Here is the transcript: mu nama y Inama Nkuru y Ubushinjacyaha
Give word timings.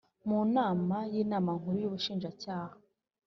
mu 0.27 0.39
nama 0.55 0.97
y 1.13 1.15
Inama 1.21 1.51
Nkuru 1.59 1.77
y 1.81 1.87
Ubushinjacyaha 1.89 2.75